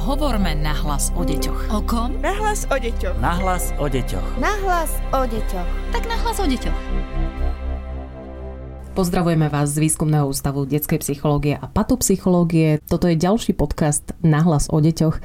[0.00, 1.76] Hovorme nahlas o deťoch.
[1.76, 2.16] O kom?
[2.24, 3.20] Nahlas o deťoch.
[3.20, 4.40] Nahlas o deťoch.
[4.40, 5.68] Nahlas o deťoch.
[5.92, 6.78] Tak nahlas o deťoch.
[8.96, 12.80] Pozdravujeme vás z Výskumného ústavu detskej psychológie a patopsychológie.
[12.88, 15.20] Toto je ďalší podcast Nahlas o deťoch.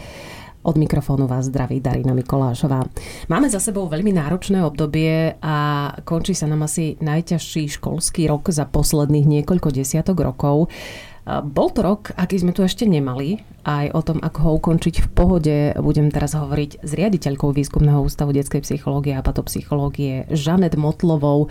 [0.68, 2.84] Od mikrofónu vás zdraví Darina Mikolášová.
[3.32, 5.56] Máme za sebou veľmi náročné obdobie a
[6.04, 10.68] končí sa nám asi najťažší školský rok za posledných niekoľko desiatok rokov.
[11.26, 13.42] Bol to rok, aký sme tu ešte nemali.
[13.66, 18.30] Aj o tom, ako ho ukončiť v pohode, budem teraz hovoriť s riaditeľkou Výskumného ústavu
[18.30, 21.50] detskej psychológie a patopsychológie Žanet Motlovou.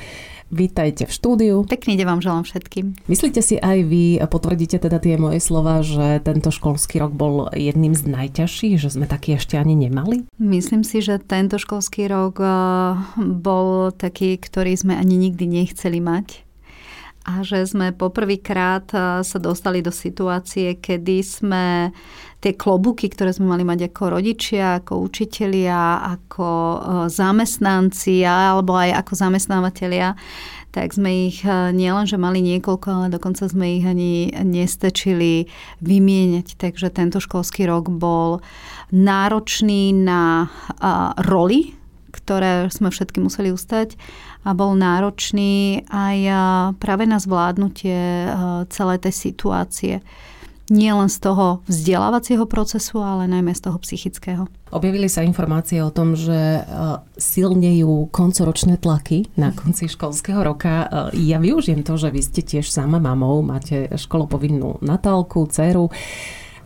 [0.55, 1.57] Vítajte v štúdiu.
[1.67, 2.95] Pekný deň vám želám všetkým.
[3.11, 7.99] Myslíte si aj vy, potvrdíte teda tie moje slova, že tento školský rok bol jedným
[7.99, 10.23] z najťažších, že sme taký ešte ani nemali?
[10.39, 12.55] Myslím si, že tento školský rok eh,
[13.19, 16.47] bol taký, ktorý sme ani nikdy nechceli mať
[17.25, 21.67] a že sme poprvýkrát eh, sa dostali do situácie, kedy sme
[22.45, 29.01] tie klobuky, ktoré sme mali mať ako rodičia, ako učitelia, ako eh, zamestnanci alebo aj
[29.01, 30.13] ako zamestnávateľia,
[30.69, 35.49] tak sme ich eh, nielenže mali niekoľko, ale dokonca sme ich ani nestečili
[35.81, 36.61] vymieňať.
[36.61, 38.45] Takže tento školský rok bol
[38.93, 40.53] náročný na
[41.25, 41.73] roli,
[42.25, 44.01] ktoré sme všetky museli ustať
[44.49, 46.19] a bol náročný aj
[46.81, 48.33] práve na zvládnutie
[48.73, 49.95] celej tej situácie.
[50.73, 54.49] Nie len z toho vzdelávacieho procesu, ale najmä z toho psychického.
[54.73, 56.65] Objavili sa informácie o tom, že
[57.21, 60.89] silnejú koncoročné tlaky na konci školského roka.
[61.13, 65.93] Ja využijem to, že vy ste tiež sama mamou, máte školopovinnú Natálku, dceru.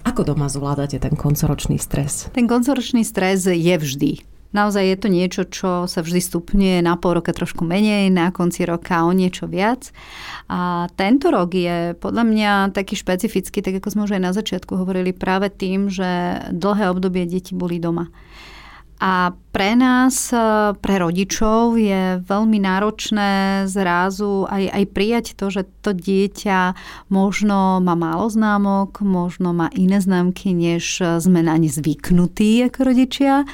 [0.07, 2.31] Ako doma zvládate ten koncoročný stres?
[2.31, 4.23] Ten koncoročný stres je vždy.
[4.49, 8.65] Naozaj je to niečo, čo sa vždy stupňuje na pol roka trošku menej, na konci
[8.65, 9.93] roka o niečo viac.
[10.49, 14.73] A tento rok je podľa mňa taký špecifický, tak ako sme už aj na začiatku
[14.73, 18.09] hovorili, práve tým, že dlhé obdobie deti boli doma.
[18.99, 20.35] A pre nás,
[20.83, 26.75] pre rodičov je veľmi náročné zrazu aj, aj prijať to, že to dieťa
[27.07, 33.47] možno má málo známok, možno má iné známky, než sme na ne zvyknutí ako rodičia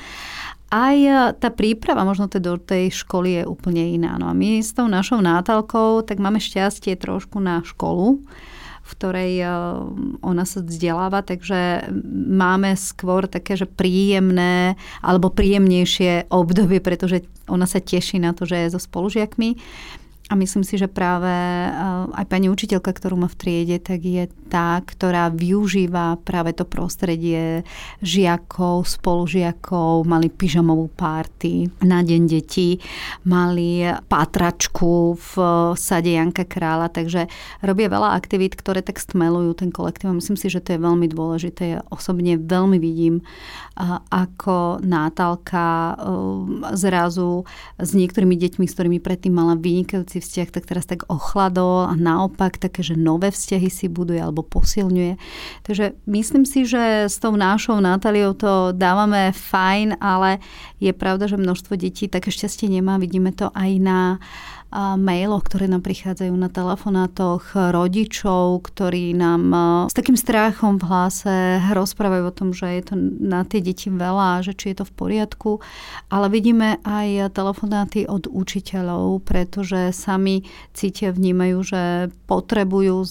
[0.72, 4.16] aj e, tá príprava možno do tej školy je úplne iná.
[4.16, 8.22] No a my s tou našou nátalkou tak máme šťastie trošku na školu,
[8.84, 9.46] v ktorej e,
[10.20, 17.80] ona sa vzdeláva, takže máme skôr také, že príjemné alebo príjemnejšie obdobie, pretože ona sa
[17.80, 19.56] teší na to, že je so spolužiakmi.
[20.32, 21.68] A myslím si, že práve eh,
[22.16, 27.60] aj pani učiteľka, ktorú má v triede, tak je tá, ktorá využíva práve to prostredie
[28.00, 32.80] žiakov, spolužiakov, mali pyžamovú párty na deň detí,
[33.28, 35.32] mali pátračku v
[35.76, 37.28] sade Janka Krála, takže
[37.60, 40.08] robia veľa aktivít, ktoré tak stmelujú ten kolektív.
[40.08, 41.76] A myslím si, že to je veľmi dôležité.
[41.76, 45.96] Ja osobne veľmi vidím, eh, ako Nátálka eh,
[46.80, 47.44] zrazu
[47.76, 51.94] s niektorými deťmi, s ktorými predtým mala vynikajúci budúci vzťah tak teraz tak ochladol a
[51.98, 55.18] naopak také, že nové vzťahy si buduje alebo posilňuje.
[55.66, 60.38] Takže myslím si, že s tou našou Natáliou to dávame fajn, ale
[60.78, 62.94] je pravda, že množstvo detí také šťastie nemá.
[63.02, 64.22] Vidíme to aj na
[64.74, 69.42] mailoch, ktoré nám prichádzajú na telefonátoch rodičov, ktorí nám
[69.86, 74.42] s takým strachom v hlase rozprávajú o tom, že je to na tie deti veľa,
[74.42, 75.50] že či je to v poriadku.
[76.10, 80.42] Ale vidíme aj telefonáty od učiteľov, pretože sami
[80.74, 81.82] cítia, vnímajú, že
[82.26, 83.06] potrebujú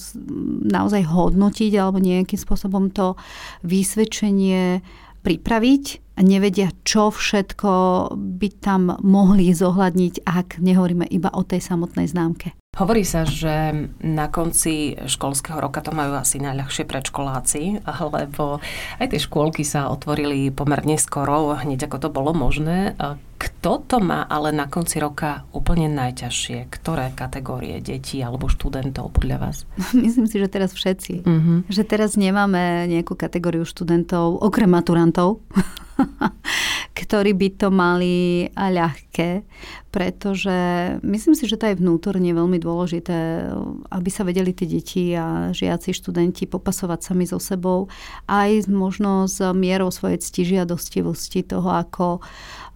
[0.68, 3.16] naozaj hodnotiť alebo nejakým spôsobom to
[3.64, 4.84] vysvedčenie
[5.24, 7.72] pripraviť nevedia, čo všetko
[8.14, 12.54] by tam mohli zohľadniť, ak nehovoríme iba o tej samotnej známke.
[12.74, 13.70] Hovorí sa, že
[14.02, 18.58] na konci školského roka to majú asi najľahšie predškoláci, lebo
[18.98, 22.98] aj tie škôlky sa otvorili pomerne skoro, hneď ako to bolo možné.
[23.38, 26.74] Kto to má ale na konci roka úplne najťažšie?
[26.74, 29.58] Ktoré kategórie detí alebo študentov podľa vás?
[29.94, 31.14] Myslím si, že teraz všetci.
[31.30, 31.62] Uh-huh.
[31.70, 35.46] Že teraz nemáme nejakú kategóriu študentov, okrem maturantov,
[36.94, 39.42] ktorí by to mali ľahké,
[39.90, 40.58] pretože
[41.02, 43.50] myslím si, že to je vnútorne veľmi dôležité,
[43.90, 47.90] aby sa vedeli tie deti a žiaci študenti popasovať sami so sebou,
[48.30, 52.22] aj možno s mierou svojej ctižiadostivosti toho, ako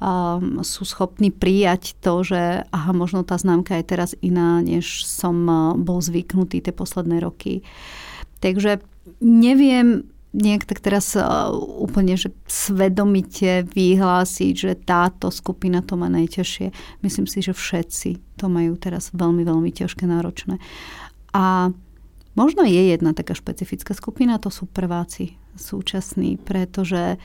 [0.02, 5.38] um, sú schopní prijať to, že aha, možno tá známka je teraz iná, než som
[5.46, 7.62] uh, bol zvyknutý tie posledné roky.
[8.42, 8.82] Takže
[9.22, 17.02] neviem nejak tak teraz uh, úplne, že svedomite vyhlásiť, že táto skupina to má najťažšie.
[17.02, 20.62] Myslím si, že všetci to majú teraz veľmi, veľmi ťažké, náročné.
[21.34, 21.74] A
[22.38, 27.18] Možno je jedna taká špecifická skupina, to sú prváci súčasní, pretože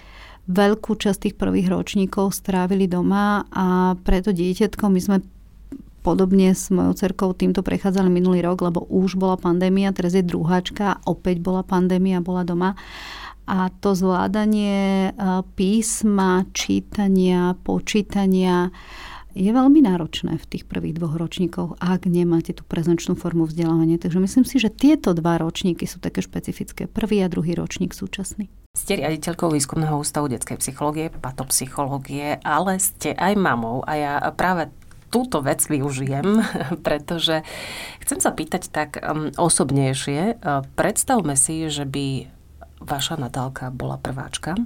[0.49, 5.17] veľkú časť tých prvých ročníkov strávili doma a preto dieťatko my sme
[6.03, 11.01] podobne s mojou cerkou týmto prechádzali minulý rok, lebo už bola pandémia, teraz je druháčka,
[11.07, 12.75] opäť bola pandémia, bola doma.
[13.43, 18.71] A to zvládanie e, písma, čítania, počítania
[19.33, 23.97] je veľmi náročné v tých prvých dvoch ročníkoch, ak nemáte tú prezenčnú formu vzdelávania.
[23.97, 26.85] Takže myslím si, že tieto dva ročníky sú také špecifické.
[26.85, 28.53] Prvý a druhý ročník súčasný.
[28.73, 34.73] Ste riaditeľkou výskumného ústavu detskej psychológie, patopsychológie, ale ste aj mamou a ja práve
[35.13, 36.41] túto vec využijem,
[36.87, 37.45] pretože
[38.01, 40.41] chcem sa pýtať tak um, osobnejšie.
[40.41, 42.33] Uh, predstavme si, že by
[42.83, 44.59] vaša Natálka bola prváčka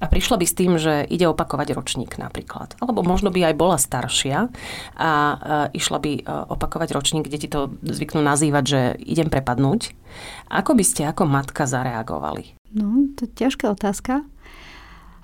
[0.00, 2.72] a prišla by s tým, že ide opakovať ročník napríklad.
[2.80, 4.48] Alebo možno by aj bola staršia
[4.96, 5.10] a
[5.76, 9.92] išla by uh, opakovať ročník, deti to zvyknú nazývať, že idem prepadnúť.
[10.48, 12.56] Ako by ste ako matka zareagovali?
[12.72, 14.24] No, to je ťažká otázka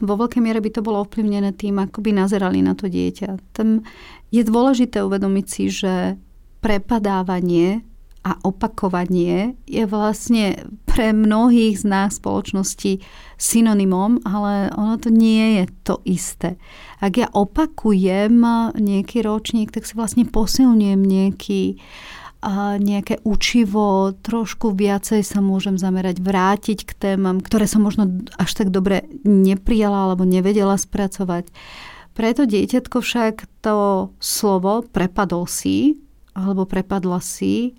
[0.00, 3.56] vo veľkej miere by to bolo ovplyvnené tým, ako by nazerali na to dieťa.
[3.56, 3.84] Tam
[4.28, 6.20] je dôležité uvedomiť si, že
[6.60, 7.86] prepadávanie
[8.26, 12.98] a opakovanie je vlastne pre mnohých z nás spoločnosti
[13.38, 16.58] synonymom, ale ono to nie je to isté.
[16.98, 18.42] Ak ja opakujem
[18.74, 22.16] nejaký ročník, tak si vlastne posilňujem nejaký uh,
[22.78, 28.70] nejaké učivo, trošku viacej sa môžem zamerať, vrátiť k témam, ktoré som možno až tak
[28.70, 31.50] dobre neprijala alebo nevedela spracovať.
[32.14, 33.34] Preto dieťatko však
[33.66, 35.98] to slovo prepadol si,
[36.32, 37.74] alebo prepadla si,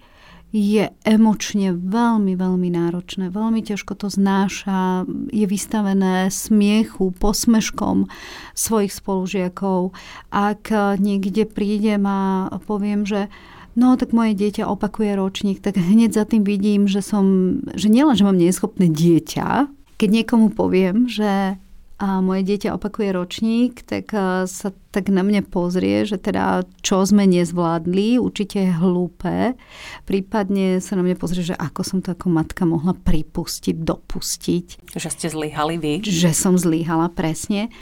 [0.48, 3.28] je emočne veľmi, veľmi náročné.
[3.28, 8.08] Veľmi ťažko to znáša, je vystavené smiechu, posmeškom
[8.56, 9.92] svojich spolužiakov.
[10.31, 10.72] Ak
[11.04, 13.28] niekde prídem a poviem, že
[13.77, 18.18] no tak moje dieťa opakuje ročník, tak hneď za tým vidím, že som, že nielen,
[18.18, 19.69] že mám neschopné dieťa,
[20.01, 21.62] keď niekomu poviem, že
[21.97, 24.13] a moje dieťa opakuje ročník, tak
[24.45, 29.57] sa tak na mne pozrie, že teda čo sme nezvládli, určite je hlúpe.
[30.06, 34.94] Prípadne sa na mne pozrie, že ako som to ako matka mohla pripustiť, dopustiť.
[34.94, 35.94] Že ste zlyhali vy?
[36.06, 37.73] Že som zlyhala, presne.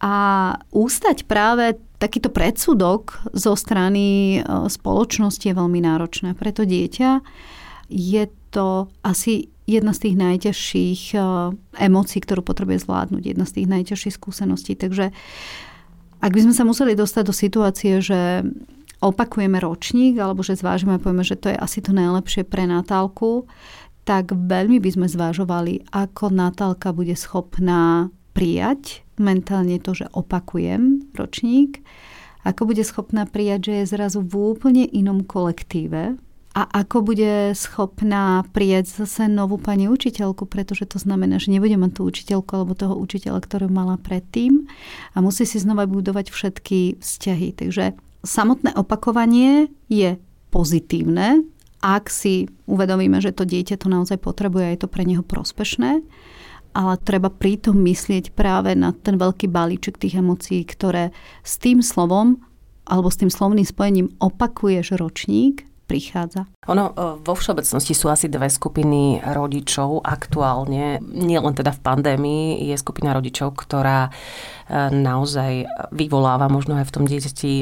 [0.00, 6.34] A ústať práve takýto predsudok zo strany e, spoločnosti je veľmi náročné.
[6.34, 7.22] Preto dieťa
[7.86, 11.18] je to asi jedna z tých najťažších e,
[11.78, 14.74] emócií, ktorú potrebuje zvládnuť, jedna z tých najťažších skúseností.
[14.74, 15.14] Takže
[16.18, 18.42] ak by sme sa museli dostať do situácie, že
[19.02, 23.46] opakujeme ročník, alebo že zvážime a povieme, že to je asi to najlepšie pre Natálku,
[24.02, 31.80] tak veľmi by sme zvážovali, ako Natálka bude schopná prijať mentálne to, že opakujem ročník,
[32.42, 36.18] ako bude schopná prijať, že je zrazu v úplne inom kolektíve
[36.52, 41.96] a ako bude schopná prijať zase novú pani učiteľku, pretože to znamená, že nebude mať
[41.96, 44.68] tú učiteľku alebo toho učiteľa, ktorú mala predtým
[45.16, 47.56] a musí si znova budovať všetky vzťahy.
[47.56, 50.20] Takže samotné opakovanie je
[50.52, 51.48] pozitívne,
[51.80, 56.04] ak si uvedomíme, že to dieťa to naozaj potrebuje a je to pre neho prospešné
[56.72, 61.12] ale treba pritom myslieť práve na ten veľký balíček tých emócií, ktoré
[61.44, 62.40] s tým slovom
[62.88, 66.48] alebo s tým slovným spojením opakuješ ročník, prichádza?
[66.72, 71.04] Ono e, vo všeobecnosti sú asi dve skupiny rodičov aktuálne.
[71.04, 74.10] Nie len teda v pandémii je skupina rodičov, ktorá e,
[74.88, 77.52] naozaj vyvoláva možno aj v tom dieťati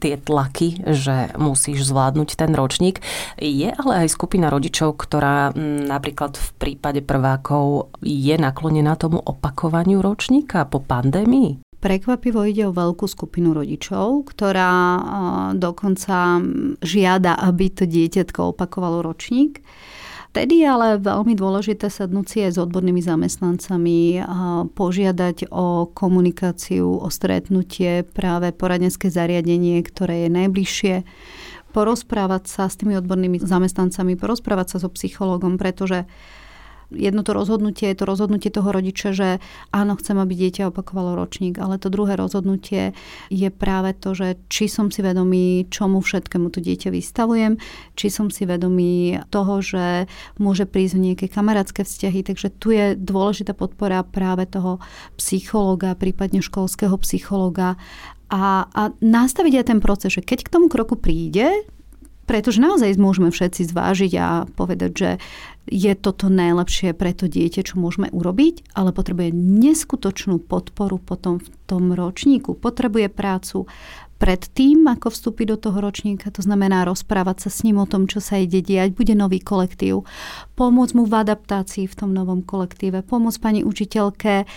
[0.00, 3.04] tie tlaky, že musíš zvládnuť ten ročník.
[3.36, 5.52] Je ale aj skupina rodičov, ktorá
[5.84, 11.65] napríklad v prípade prvákov je naklonená tomu opakovaniu ročníka po pandémii?
[11.86, 14.74] Prekvapivo ide o veľkú skupinu rodičov, ktorá
[15.54, 16.42] dokonca
[16.82, 19.62] žiada, aby to dieťatko opakovalo ročník.
[20.34, 27.06] Vtedy ale veľmi dôležité sadnúť si aj s odbornými zamestnancami, a požiadať o komunikáciu, o
[27.06, 30.94] stretnutie, práve poradenské zariadenie, ktoré je najbližšie,
[31.70, 36.02] porozprávať sa s tými odbornými zamestnancami, porozprávať sa so psychológom, pretože
[36.90, 39.28] jedno to rozhodnutie je to rozhodnutie toho rodiča, že
[39.74, 42.94] áno, chcem, aby dieťa opakovalo ročník, ale to druhé rozhodnutie
[43.32, 47.58] je práve to, že či som si vedomý, čomu všetkému to dieťa vystavujem,
[47.98, 50.06] či som si vedomý toho, že
[50.38, 54.78] môže prísť nejaké kamarátske vzťahy, takže tu je dôležitá podpora práve toho
[55.18, 57.74] psychológa, prípadne školského psychológa
[58.26, 61.46] a, a nastaviť aj ten proces, že keď k tomu kroku príde,
[62.26, 65.10] pretože naozaj môžeme všetci zvážiť a povedať, že
[65.66, 71.48] je toto najlepšie pre to dieťa, čo môžeme urobiť, ale potrebuje neskutočnú podporu potom v
[71.66, 72.54] tom ročníku.
[72.54, 73.66] Potrebuje prácu
[74.16, 78.22] predtým, ako vstúpi do toho ročníka, to znamená rozprávať sa s ním o tom, čo
[78.22, 80.08] sa ide diať, bude nový kolektív,
[80.56, 84.48] pomôcť mu v adaptácii v tom novom kolektíve, pomôcť pani učiteľke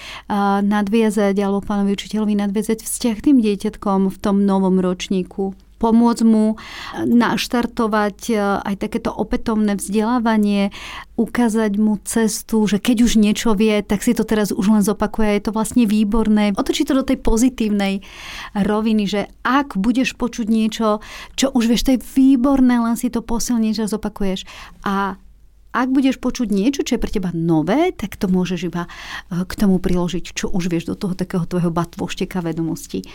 [0.64, 6.60] nadviezať alebo pánovi učiteľovi nadviezať vzťah tým dieťatkom v tom novom ročníku pomôcť mu
[7.08, 10.76] naštartovať e, aj takéto opätovné vzdelávanie,
[11.16, 15.40] ukázať mu cestu, že keď už niečo vie, tak si to teraz už len zopakuje.
[15.40, 16.52] Je to vlastne výborné.
[16.56, 18.04] Otočí to do tej pozitívnej
[18.56, 21.00] roviny, že ak budeš počuť niečo,
[21.40, 24.44] čo už vieš, to je výborné, len si to posilníš a zopakuješ.
[24.84, 25.16] A
[25.70, 29.54] ak budeš počuť niečo, čo je pre teba nové, tak to môžeš iba e, k
[29.54, 33.06] tomu priložiť, čo už vieš do toho takého tvojho batvošteka vedomostí.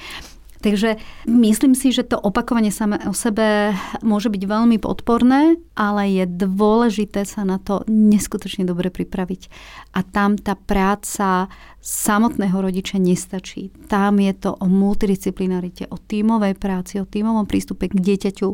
[0.65, 0.97] Takže
[1.29, 7.29] myslím si, že to opakovanie samé o sebe môže byť veľmi podporné, ale je dôležité
[7.29, 9.53] sa na to neskutočne dobre pripraviť.
[9.93, 11.53] A tam tá práca
[11.85, 13.69] samotného rodiča nestačí.
[13.93, 18.49] Tam je to o multidisciplinarite, o tímovej práci, o tímovom prístupe k dieťaťu,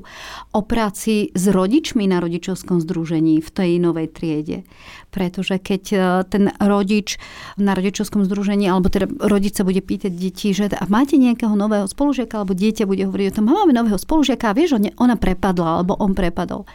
[0.50, 4.66] o práci s rodičmi na rodičovskom združení v tej novej triede.
[5.14, 7.22] Pretože keď e, ten rodič
[7.54, 11.86] na rodičovskom združení, alebo teda rodič sa bude pýtať deti, že a máte nejakého nového
[11.86, 15.94] spolužiaka, alebo dieťa bude hovoriť o tom, máme nového spolužiaka a vieš, ona prepadla, alebo
[16.02, 16.66] on prepadol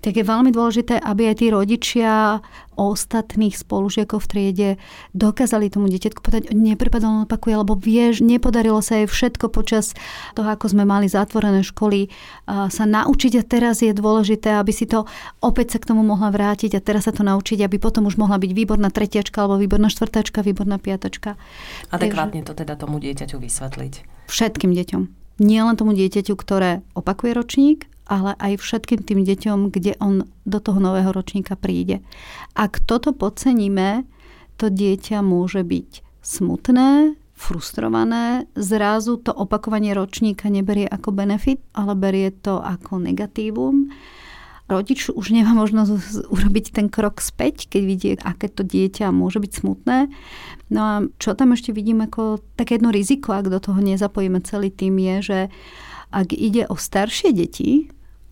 [0.00, 2.40] tak je veľmi dôležité, aby aj tí rodičia
[2.80, 4.68] ostatných spolužiakov v triede
[5.12, 9.92] dokázali tomu dieťatku povedať, neprepadol, opakuje, lebo vieš, nepodarilo sa jej všetko počas
[10.32, 12.08] toho, ako sme mali zatvorené školy,
[12.48, 15.04] sa naučiť a teraz je dôležité, aby si to
[15.44, 18.40] opäť sa k tomu mohla vrátiť a teraz sa to naučiť, aby potom už mohla
[18.40, 21.36] byť výborná tretiačka alebo výborná štvrtačka, výborná piatačka.
[21.92, 24.24] Adekvátne to teda tomu dieťaťu vysvetliť.
[24.32, 25.02] Všetkým deťom.
[25.44, 30.58] Nie len tomu dieťaťu, ktoré opakuje ročník, ale aj všetkým tým deťom, kde on do
[30.58, 32.02] toho nového ročníka príde.
[32.58, 34.02] Ak toto podceníme,
[34.58, 42.28] to dieťa môže byť smutné, frustrované, zrazu to opakovanie ročníka neberie ako benefit, ale berie
[42.34, 43.88] to ako negatívum.
[44.68, 45.94] Rodič už nemá možnosť
[46.34, 50.10] urobiť ten krok späť, keď vidie, aké to dieťa môže byť smutné.
[50.68, 54.68] No a čo tam ešte vidím ako také jedno riziko, ak do toho nezapojíme celý
[54.68, 55.38] tým, je, že
[56.10, 57.88] ak ide o staršie deti,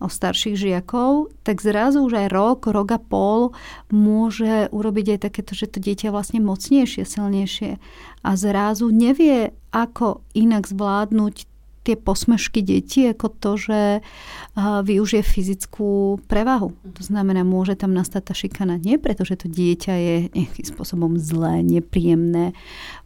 [0.07, 3.51] starších žiakov, tak zrazu už aj rok, rok a pol
[3.91, 7.81] môže urobiť aj takéto, že to dieťa vlastne mocnejšie, silnejšie
[8.23, 11.48] a zrazu nevie, ako inak zvládnuť
[11.89, 13.79] tie posmešky detí, ako to, že
[14.59, 16.69] využije fyzickú prevahu.
[16.85, 21.17] To znamená, môže tam nastať tá šikana nie preto, že to dieťa je nejakým spôsobom
[21.17, 22.53] zlé, nepríjemné,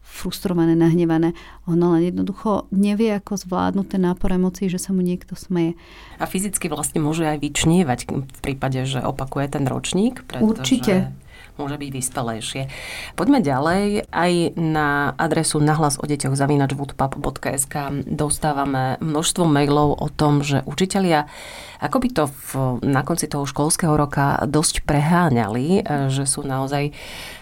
[0.03, 1.31] frustrované, nahnevané.
[1.65, 5.79] Ono len jednoducho nevie, ako zvládnuť ten nápor emócií, že sa mu niekto smeje.
[6.19, 10.27] A fyzicky vlastne môže aj vyčnievať v prípade, že opakuje ten ročník?
[10.27, 10.43] Pretože...
[10.43, 10.93] Určite
[11.57, 12.61] môže byť vyspelejšie.
[13.13, 14.09] Poďme ďalej.
[14.09, 21.29] Aj na adresu nahlas o deťoch zavinačwoodpub.sk dostávame množstvo mailov o tom, že učitelia
[21.83, 22.49] ako by to v,
[22.87, 26.95] na konci toho školského roka dosť preháňali, e, že sú naozaj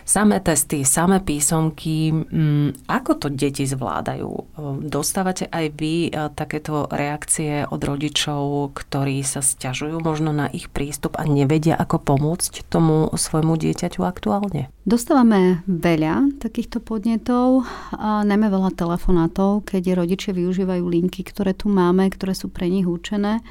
[0.05, 2.11] samé testy, samé písomky.
[2.11, 4.29] Mm, ako to deti zvládajú?
[4.29, 4.43] E,
[4.85, 11.17] dostávate aj vy e, takéto reakcie od rodičov, ktorí sa stiažujú možno na ich prístup
[11.17, 14.73] a nevedia, ako pomôcť tomu svojmu dieťaťu aktuálne?
[14.83, 22.09] Dostávame veľa takýchto podnetov, a najmä veľa telefonátov, keď rodičia využívajú linky, ktoré tu máme,
[22.09, 23.45] ktoré sú pre nich určené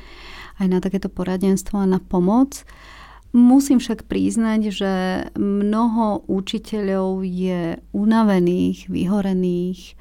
[0.61, 2.69] aj na takéto poradenstvo a na pomoc.
[3.30, 4.92] Musím však priznať, že
[5.38, 9.94] mnoho učiteľov je unavených, vyhorených,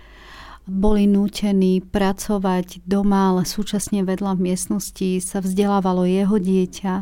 [0.69, 6.93] boli nútení pracovať doma, ale súčasne vedľa v miestnosti sa vzdelávalo jeho dieťa.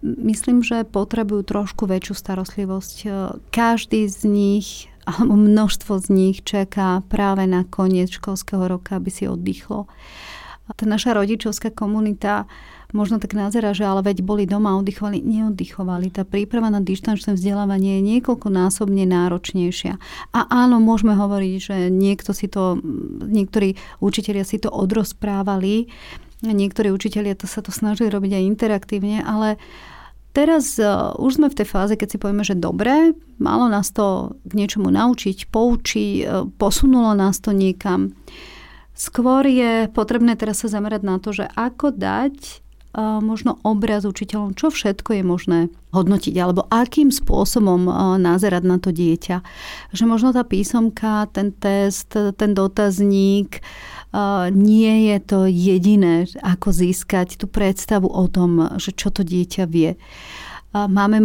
[0.00, 2.96] Myslím, že potrebujú trošku väčšiu starostlivosť.
[3.52, 4.68] Každý z nich
[5.04, 9.88] alebo množstvo z nich čaká práve na koniec školského roka, aby si oddychlo
[10.76, 12.46] tá naša rodičovská komunita
[12.92, 16.10] možno tak nazera, že ale veď boli doma, oddychovali, neoddychovali.
[16.10, 19.98] Tá príprava na dištančné vzdelávanie je niekoľkonásobne náročnejšia.
[20.34, 22.78] A áno, môžeme hovoriť, že niekto si to,
[23.26, 25.90] niektorí učitelia si to odrozprávali,
[26.42, 29.60] niektorí učitelia to sa to snažili robiť aj interaktívne, ale
[30.30, 34.38] Teraz uh, už sme v tej fáze, keď si povieme, že dobre, malo nás to
[34.46, 38.14] k niečomu naučiť, poučiť, uh, posunulo nás to niekam.
[38.94, 42.62] Skôr je potrebné teraz sa zamerať na to, že ako dať
[42.98, 45.58] možno obraz učiteľom, čo všetko je možné
[45.94, 47.86] hodnotiť, alebo akým spôsobom
[48.18, 49.46] názerať na to dieťa.
[49.94, 53.62] Že možno tá písomka, ten test, ten dotazník,
[54.50, 59.94] nie je to jediné, ako získať tú predstavu o tom, že čo to dieťa vie.
[60.70, 61.18] Máme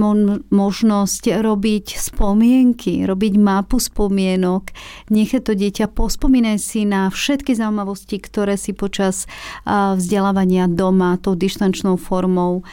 [0.50, 4.74] možnosť robiť spomienky, robiť mapu spomienok,
[5.14, 9.30] nechať to dieťa pospomínať si na všetky zaujímavosti, ktoré si počas
[9.70, 12.66] vzdelávania doma tou dištančnou formou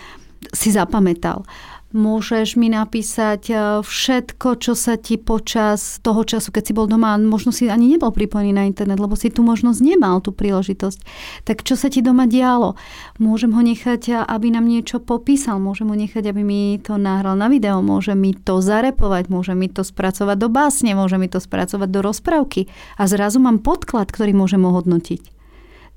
[0.48, 1.44] si zapamätal
[1.92, 7.16] môžeš mi napísať e, všetko, čo sa ti počas toho času, keď si bol doma,
[7.20, 10.98] možno si ani nebol pripojený na internet, lebo si tu možnosť nemal, tú príležitosť.
[11.44, 12.74] Tak čo sa ti doma dialo?
[13.20, 17.36] Môžem ho nechať, e, aby nám niečo popísal, môžem ho nechať, aby mi to nahral
[17.36, 21.38] na video, môže mi to zarepovať, môže mi to spracovať do básne, môže mi to
[21.38, 22.66] spracovať do rozprávky.
[22.96, 25.32] A zrazu mám podklad, ktorý môžem ohodnotiť.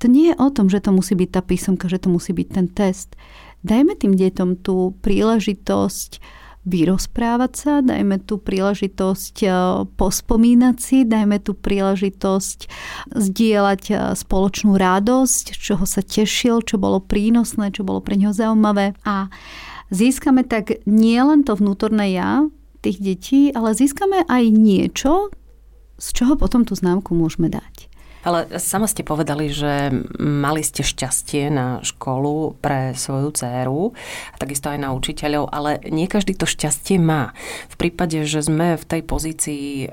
[0.04, 2.48] To nie je o tom, že to musí byť tá písomka, že to musí byť
[2.52, 3.16] ten test
[3.66, 6.22] Dajme tým deťom tú príležitosť
[6.66, 9.48] vyrozprávať sa, dajme tú príležitosť e,
[9.94, 12.58] pospomínať si, dajme tú príležitosť
[13.14, 18.98] zdieľať e, spoločnú radosť, čoho sa tešil, čo bolo prínosné, čo bolo pre neho zaujímavé.
[19.06, 19.30] A
[19.94, 22.50] získame tak nielen to vnútorné ja
[22.82, 25.30] tých detí, ale získame aj niečo,
[26.02, 27.86] z čoho potom tú známku môžeme dať.
[28.26, 33.94] Ale sama ste povedali, že mali ste šťastie na školu pre svoju dceru
[34.34, 37.30] a takisto aj na učiteľov, ale nie každý to šťastie má.
[37.70, 39.88] V prípade, že sme v tej pozícii e,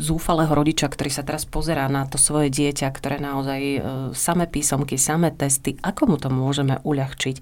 [0.00, 3.80] zúfalého rodiča, ktorý sa teraz pozerá na to svoje dieťa, ktoré naozaj e,
[4.16, 7.36] samé písomky, samé testy, ako mu to môžeme uľahčiť?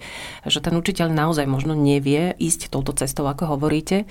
[0.50, 4.11] Že ten učiteľ naozaj možno nevie ísť touto cestou, ako hovoríte,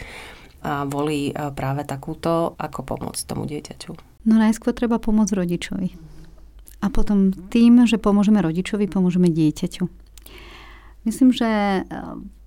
[0.64, 3.92] a volí e, práve takúto, ako pomôcť tomu dieťaťu.
[4.24, 6.13] No najskôr treba pomôcť rodičovi
[6.84, 9.88] a potom tým, že pomôžeme rodičovi, pomôžeme dieťaťu.
[11.08, 11.84] Myslím, že eh,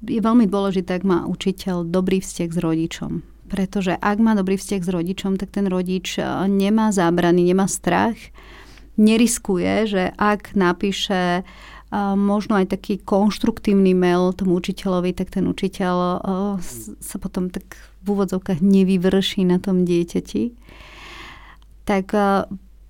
[0.04, 3.12] je veľmi dôležité, ak má učiteľ dobrý vzťah s rodičom.
[3.46, 8.16] Pretože ak má dobrý vzťah s rodičom, tak ten rodič eh, nemá zábrany, nemá strach,
[9.00, 16.20] neriskuje, že ak napíše eh, možno aj taký konštruktívny mail tomu učiteľovi, tak ten učiteľ
[17.00, 20.52] sa potom tak v úvodzovkách nevyvrší na tom dieťati.
[21.86, 22.06] Tak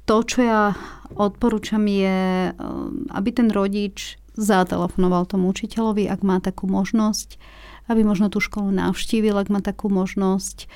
[0.06, 0.72] to, čo ja
[1.14, 7.38] odporúčam je, um, aby ten rodič zatelefonoval tomu učiteľovi, ak má takú možnosť,
[7.86, 10.66] aby možno tú školu navštívil, ak má takú možnosť.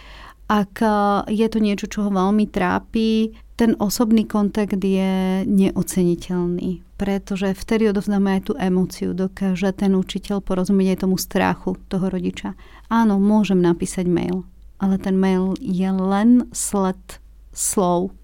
[0.51, 7.53] Ak uh, je to niečo, čo ho veľmi trápi, ten osobný kontakt je neoceniteľný, pretože
[7.53, 12.57] vtedy odovzdáme aj tú emóciu, dokáže ten učiteľ porozumieť aj tomu strachu toho rodiča.
[12.89, 14.49] Áno, môžem napísať mail,
[14.81, 17.21] ale ten mail je len sled
[17.53, 18.17] slov,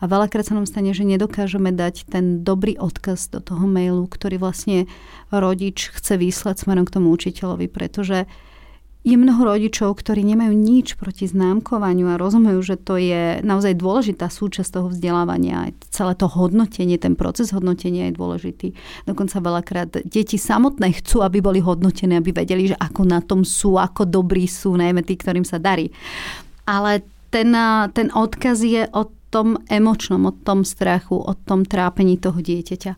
[0.00, 4.40] a veľakrát sa nám stane, že nedokážeme dať ten dobrý odkaz do toho mailu, ktorý
[4.40, 4.88] vlastne
[5.28, 8.24] rodič chce vyslať smerom k tomu učiteľovi, pretože
[9.00, 14.28] je mnoho rodičov, ktorí nemajú nič proti známkovaniu a rozumejú, že to je naozaj dôležitá
[14.28, 15.72] súčasť toho vzdelávania.
[15.88, 18.68] Celé to hodnotenie, ten proces hodnotenia je dôležitý.
[19.08, 23.80] Dokonca veľakrát deti samotné chcú, aby boli hodnotené, aby vedeli, že ako na tom sú,
[23.80, 25.88] ako dobrí sú, najmä tí, ktorým sa darí.
[26.68, 27.00] Ale
[27.32, 27.56] ten,
[27.96, 32.92] ten odkaz je od tom emočnom, o tom strachu, o tom trápení toho dieťaťa.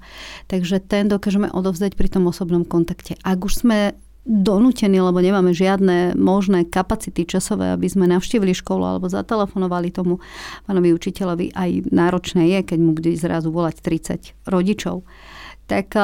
[0.49, 3.21] Takže ten dokážeme odovzdať pri tom osobnom kontakte.
[3.21, 3.93] Ak už sme
[4.23, 10.23] donútení, lebo nemáme žiadne možné kapacity časové, aby sme navštívili školu alebo zatelefonovali tomu
[10.63, 15.03] pánovi učiteľovi, aj náročné je, keď mu bude zrazu volať 30 rodičov
[15.73, 15.97] tak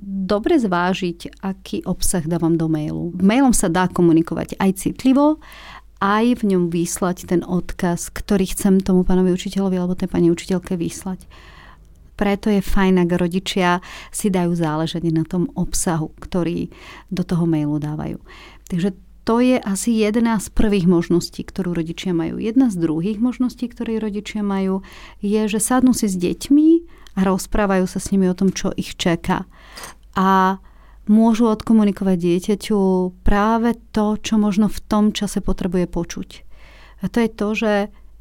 [0.00, 3.12] dobre zvážiť, aký obsah dávam do mailu.
[3.20, 5.42] Mailom sa dá komunikovať aj citlivo,
[6.00, 10.74] aj v ňom vyslať ten odkaz, ktorý chcem tomu pánovi učiteľovi alebo tej pani učiteľke
[10.74, 11.28] vyslať.
[12.16, 13.80] Preto je fajn, ak rodičia
[14.12, 16.68] si dajú záležať na tom obsahu, ktorý
[17.08, 18.20] do toho mailu dávajú.
[18.68, 18.92] Takže
[19.24, 22.40] to je asi jedna z prvých možností, ktorú rodičia majú.
[22.40, 24.84] Jedna z druhých možností, ktoré rodičia majú,
[25.20, 26.68] je, že sadnú si s deťmi
[27.20, 29.44] a rozprávajú sa s nimi o tom, čo ich čaká.
[30.16, 30.60] A
[31.10, 32.78] môžu odkomunikovať dieťaťu
[33.26, 36.46] práve to, čo možno v tom čase potrebuje počuť.
[37.02, 37.72] A to je to, že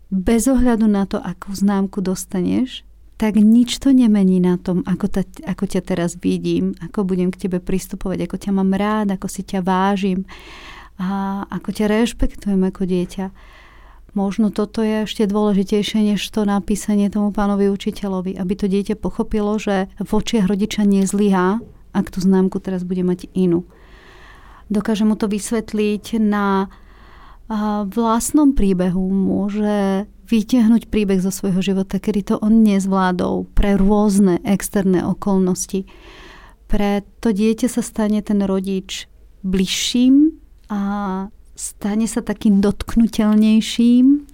[0.10, 2.82] bez ohľadu na to, akú známku dostaneš,
[3.19, 7.45] tak nič to nemení na tom, ako, ta, ako ťa teraz vidím, ako budem k
[7.45, 10.23] tebe pristupovať, ako ťa mám rád, ako si ťa vážim
[10.97, 13.25] a ako ťa rešpektujem ako dieťa.
[14.17, 19.60] Možno toto je ešte dôležitejšie než to napísanie tomu pánovi učiteľovi, aby to dieťa pochopilo,
[19.62, 21.62] že v očiach rodiča nezlyhá,
[21.95, 23.65] ak tú známku teraz bude mať inú.
[24.69, 26.69] Dokáže mu to vysvetliť na
[27.89, 29.10] vlastnom príbehu.
[29.10, 35.89] Môže vytiahnuť príbeh zo svojho života, kedy to on nezvládol pre rôzne externé okolnosti.
[36.69, 39.10] Pre to dieťa sa stane ten rodič
[39.41, 40.38] bližším
[40.69, 40.82] a
[41.58, 44.30] stane sa takým dotknutelnejším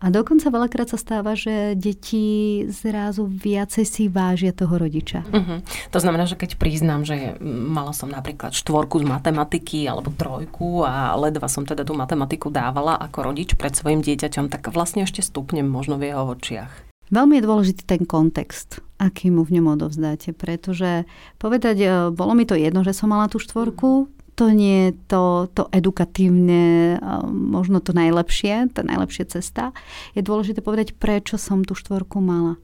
[0.00, 5.28] A dokonca veľakrát sa stáva, že deti zrazu viacej si vážia toho rodiča.
[5.28, 5.60] Uh-huh.
[5.92, 11.12] To znamená, že keď priznám, že mala som napríklad štvorku z matematiky alebo trojku a
[11.20, 15.68] ledva som teda tú matematiku dávala ako rodič pred svojim dieťaťom, tak vlastne ešte stupnem
[15.68, 16.88] možno v jeho očiach.
[17.10, 21.04] Veľmi je dôležitý ten kontext, aký mu v ňom odovzdáte, pretože
[21.42, 24.06] povedať, e, bolo mi to jedno, že som mala tú štvorku,
[24.40, 26.96] to nie je to, to edukatívne,
[27.28, 29.76] možno to najlepšie, tá najlepšia cesta.
[30.16, 32.56] Je dôležité povedať, prečo som tú štvorku mala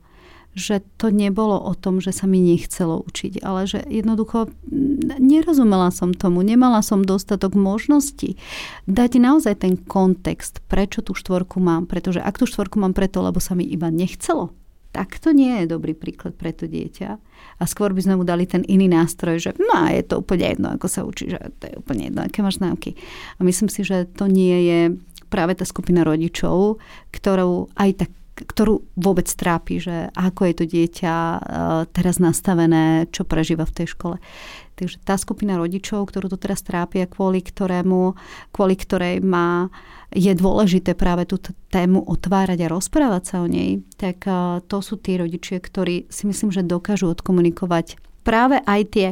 [0.56, 4.48] že to nebolo o tom, že sa mi nechcelo učiť, ale že jednoducho
[5.20, 8.40] nerozumela som tomu, nemala som dostatok možností
[8.88, 11.84] dať naozaj ten kontext, prečo tú štvorku mám.
[11.84, 14.56] Pretože ak tú štvorku mám preto, lebo sa mi iba nechcelo,
[14.96, 17.20] tak to nie je dobrý príklad pre to dieťa.
[17.60, 20.68] A skôr by sme mu dali ten iný nástroj, že no je to úplne jedno,
[20.72, 22.96] ako sa učí, že to je úplne jedno, aké máš náuky.
[23.36, 24.80] A myslím si, že to nie je
[25.28, 26.80] práve tá skupina rodičov,
[27.12, 31.38] ktorou aj tak ktorú vôbec trápi, že ako je to dieťa e,
[31.88, 34.20] teraz nastavené, čo prežíva v tej škole.
[34.76, 38.12] Takže tá skupina rodičov, ktorú to teraz trápi a kvôli ktorému,
[38.52, 39.72] kvôli ktorej má,
[40.14, 45.00] je dôležité práve túto tému otvárať a rozprávať sa o nej, tak e, to sú
[45.00, 49.08] tí rodičia, ktorí si myslím, že dokážu odkomunikovať práve aj tie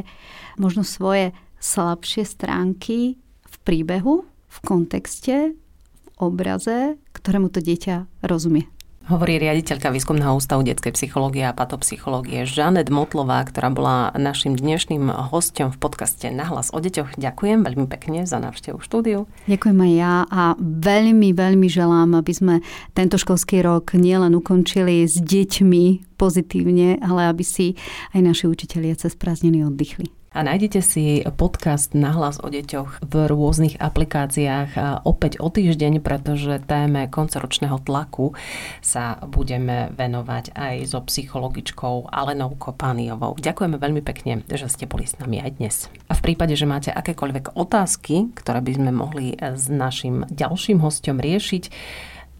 [0.59, 8.74] možno svoje slabšie stránky v príbehu, v kontexte, v obraze, ktorému to dieťa rozumie.
[9.05, 15.69] Hovorí riaditeľka Výskumného ústavu detskej psychológie a patopsychológie Žanet Motlová, ktorá bola našim dnešným hostom
[15.69, 17.13] v podcaste Nahlas o deťoch.
[17.13, 19.29] Ďakujem veľmi pekne za návštevu štúdiu.
[19.45, 22.55] Ďakujem aj ja a veľmi, veľmi želám, aby sme
[22.97, 27.77] tento školský rok nielen ukončili s deťmi pozitívne, ale aby si
[28.17, 33.79] aj naši učitelia cez prázdniny oddychli a nájdete si podcast Nahlas o deťoch v rôznych
[33.79, 38.35] aplikáciách opäť o týždeň, pretože téme koncoročného tlaku
[38.83, 43.39] sa budeme venovať aj so psychologičkou Alenou Kopániovou.
[43.39, 45.75] Ďakujeme veľmi pekne, že ste boli s nami aj dnes.
[46.11, 51.23] A v prípade, že máte akékoľvek otázky, ktoré by sme mohli s našim ďalším hostom
[51.23, 51.63] riešiť,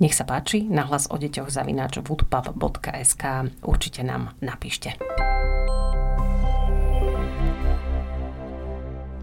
[0.04, 3.24] nech sa páči, nahlas o deťoch zavináč woodpub.sk
[3.64, 5.00] určite nám napíšte.